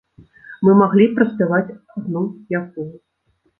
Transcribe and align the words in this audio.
Мы 0.67 0.71
маглі 0.79 1.05
б 1.11 1.19
праспяваць 1.19 1.75
адну 2.01 2.25
якую. 2.63 2.91